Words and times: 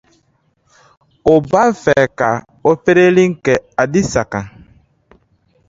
U 1.33 1.35
b’a 1.49 1.63
fɛ 1.81 1.95
ka 2.17 2.29
opereli 2.69 3.23
kɛ 3.45 3.53
Adisa 3.81 4.23
kan. 4.31 4.45